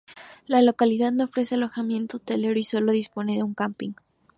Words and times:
La 0.47 0.63
localidad 0.63 1.11
no 1.11 1.25
ofrece 1.25 1.53
alojamiento 1.53 2.17
hotelero 2.17 2.57
y 2.57 2.63
solo 2.63 2.91
dispone 2.91 3.35
de 3.35 3.43
un 3.43 3.53
camping. 3.53 3.91